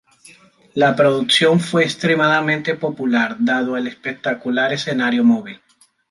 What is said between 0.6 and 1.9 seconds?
La producción fue